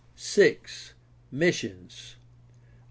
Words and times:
MISSIONS 1.31 2.15
I. 2.15 2.15